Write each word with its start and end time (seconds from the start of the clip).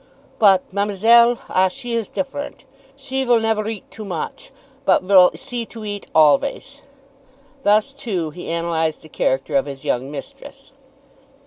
"But 0.39 0.73
Ma'me'selle, 0.73 1.37
ah, 1.47 1.67
she 1.67 1.93
is 1.93 2.09
different. 2.09 2.63
She 2.95 3.23
vill 3.23 3.39
never 3.39 3.67
eat 3.69 3.91
too 3.91 4.03
moch, 4.03 4.49
but 4.83 5.03
vill 5.03 5.29
see 5.35 5.63
to 5.67 5.85
eat 5.85 6.07
alvays." 6.15 6.81
Thus 7.61 7.93
too 7.93 8.31
he 8.31 8.49
analyzed 8.49 9.03
the 9.03 9.09
character 9.09 9.55
of 9.55 9.67
his 9.67 9.85
young 9.85 10.09
mistress. 10.09 10.71